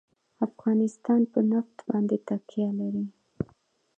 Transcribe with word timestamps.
افغانستان 0.47 1.21
په 1.33 1.39
نفت 1.51 1.77
باندې 1.89 2.15
تکیه 2.27 2.69
لري. 2.79 3.05